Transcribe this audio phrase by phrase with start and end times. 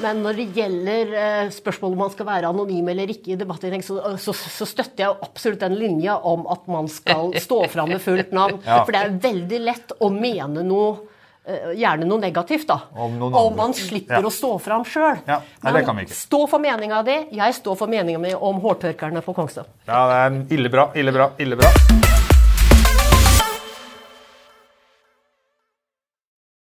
[0.00, 3.84] Men når det gjelder eh, spørsmålet om man skal være anonym eller ikke i debattinnlegg,
[3.84, 7.92] så, eh, så, så, støtter jeg absolutt den linja om at man skal stå fram
[7.94, 8.60] med fullt navn.
[8.64, 8.82] ja.
[8.84, 10.92] For det er veldig lett å mene noe
[11.44, 12.78] eh, Gjerne noe negativt, da.
[12.94, 14.24] Om, om man slipper ja.
[14.26, 15.20] å stå fram sjøl.
[15.28, 15.40] Ja.
[15.66, 17.18] Men stå for meninga di.
[17.40, 19.68] Jeg står for meninga mi om hårtørkerne på Kongstad.
[19.88, 22.19] Ja, det er ille bra, ille bra, ille bra.